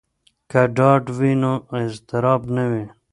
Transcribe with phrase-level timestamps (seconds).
[0.51, 2.85] که ډاډ وي نو اضطراب نه وي.